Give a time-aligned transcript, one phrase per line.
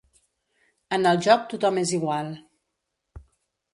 [0.97, 2.33] En el joc tothom és igual.